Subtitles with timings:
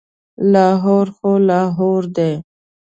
[0.51, 2.31] لاهور خو لاهور دی.